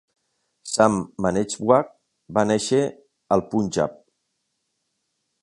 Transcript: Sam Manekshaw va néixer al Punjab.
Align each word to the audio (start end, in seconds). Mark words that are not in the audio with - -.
Sam 0.71 0.93
Manekshaw 1.25 1.73
va 2.39 2.47
néixer 2.53 2.81
al 3.37 3.45
Punjab. 3.53 4.01